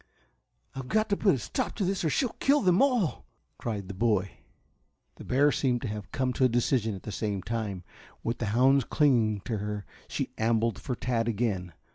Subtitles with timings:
[0.73, 3.27] "I've got to put a stop to this or she'll kill them all,"
[3.59, 4.31] cried the boy.
[5.17, 7.83] The bear seemed to have come to a decision at the same time.
[8.23, 11.73] With the hounds clinging to her, she ambled for Tad again.